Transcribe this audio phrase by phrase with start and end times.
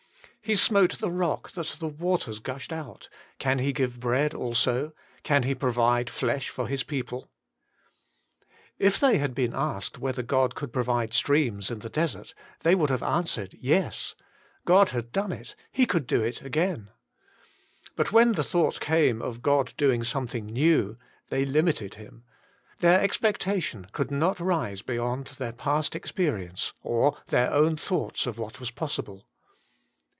[0.43, 3.07] He smote the rock that the water gushed out;
[3.39, 4.93] can He give bread also t
[5.23, 7.29] can He provide flesh for His people
[7.85, 12.33] %* K they had been asked whether God could pro vide streams in the desert,
[12.63, 14.13] they would have answered, Yes.
[14.65, 16.89] God had done it: He could do it again.
[17.95, 20.97] But when the thought came of God doing something new,
[21.29, 22.25] they limited Him;
[22.79, 28.59] their expectation could not rise beyond their past experience, or their own thoughts of what
[28.59, 29.27] was possible.